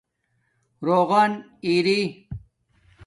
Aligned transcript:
رُغن 0.85 1.31
ارئئ 1.65 2.03